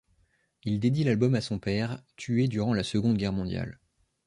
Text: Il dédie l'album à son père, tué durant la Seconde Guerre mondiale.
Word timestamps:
Il 0.63 0.79
dédie 0.79 1.03
l'album 1.03 1.35
à 1.35 1.41
son 1.41 1.59
père, 1.59 2.01
tué 2.15 2.47
durant 2.47 2.73
la 2.73 2.81
Seconde 2.81 3.17
Guerre 3.17 3.33
mondiale. 3.33 3.79